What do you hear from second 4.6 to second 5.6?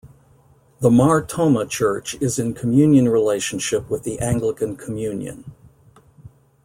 Communion.